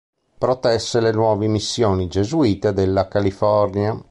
Protesse 0.39 0.99
le 0.99 1.11
nuove 1.11 1.45
missioni 1.47 2.07
gesuite 2.07 2.73
della 2.73 3.07
California. 3.07 3.95